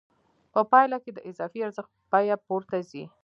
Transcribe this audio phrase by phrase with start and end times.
[0.53, 3.03] په پایله کې د اضافي ارزښت بیه پورته ځي